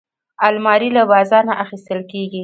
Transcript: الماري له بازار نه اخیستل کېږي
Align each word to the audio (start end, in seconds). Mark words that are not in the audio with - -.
الماري 0.47 0.89
له 0.95 1.03
بازار 1.11 1.43
نه 1.49 1.55
اخیستل 1.63 1.99
کېږي 2.11 2.39